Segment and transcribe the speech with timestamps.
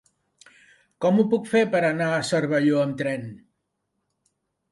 [1.05, 3.27] Com ho puc fer per anar a Cervelló amb tren?